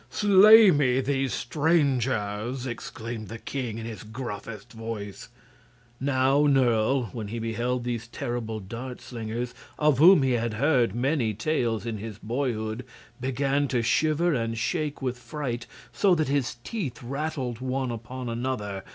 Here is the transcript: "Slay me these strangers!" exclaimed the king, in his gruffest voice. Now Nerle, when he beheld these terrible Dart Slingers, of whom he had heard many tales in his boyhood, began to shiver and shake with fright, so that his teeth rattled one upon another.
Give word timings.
"Slay 0.09 0.71
me 0.71 0.99
these 0.99 1.31
strangers!" 1.31 2.65
exclaimed 2.65 3.27
the 3.27 3.37
king, 3.37 3.77
in 3.77 3.85
his 3.85 4.01
gruffest 4.01 4.73
voice. 4.73 5.29
Now 5.99 6.47
Nerle, 6.47 7.13
when 7.13 7.27
he 7.27 7.37
beheld 7.37 7.83
these 7.83 8.07
terrible 8.07 8.59
Dart 8.59 8.99
Slingers, 8.99 9.53
of 9.77 9.99
whom 9.99 10.23
he 10.23 10.31
had 10.31 10.55
heard 10.55 10.95
many 10.95 11.35
tales 11.35 11.85
in 11.85 11.99
his 11.99 12.17
boyhood, 12.17 12.83
began 13.19 13.67
to 13.67 13.83
shiver 13.83 14.33
and 14.33 14.57
shake 14.57 15.03
with 15.03 15.19
fright, 15.19 15.67
so 15.93 16.15
that 16.15 16.29
his 16.29 16.55
teeth 16.63 17.03
rattled 17.03 17.59
one 17.59 17.91
upon 17.91 18.27
another. 18.27 18.83